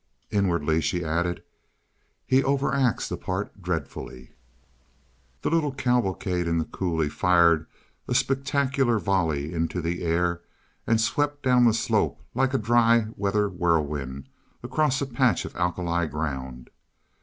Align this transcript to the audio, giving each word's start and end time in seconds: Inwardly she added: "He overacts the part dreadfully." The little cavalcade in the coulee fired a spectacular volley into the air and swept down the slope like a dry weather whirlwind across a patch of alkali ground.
Inwardly 0.31 0.81
she 0.81 1.05
added: 1.05 1.43
"He 2.25 2.41
overacts 2.41 3.07
the 3.07 3.17
part 3.17 3.61
dreadfully." 3.61 4.31
The 5.43 5.51
little 5.51 5.71
cavalcade 5.71 6.47
in 6.47 6.57
the 6.57 6.65
coulee 6.65 7.07
fired 7.07 7.67
a 8.07 8.15
spectacular 8.15 8.97
volley 8.97 9.53
into 9.53 9.79
the 9.79 10.01
air 10.01 10.41
and 10.87 10.99
swept 10.99 11.43
down 11.43 11.65
the 11.65 11.71
slope 11.75 12.19
like 12.33 12.55
a 12.55 12.57
dry 12.57 13.09
weather 13.15 13.47
whirlwind 13.47 14.27
across 14.63 14.99
a 15.01 15.05
patch 15.05 15.45
of 15.45 15.55
alkali 15.55 16.07
ground. 16.07 16.71